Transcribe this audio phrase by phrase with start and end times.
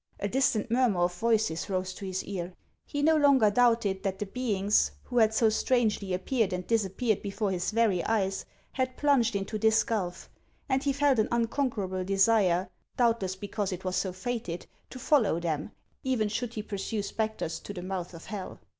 [0.19, 2.53] A distant murmur of voices rose to his ear.
[2.87, 7.51] He no longer doubted that the beings who had so strangely appeared and disappeared before
[7.51, 10.27] his very eyes had plunged into this gulf,
[10.67, 12.67] and he felt an unconquerable desire,
[12.97, 15.69] doubtless be cause it was so fated, to follow them,
[16.03, 18.59] even should he pursue spectres to the mouth of hell.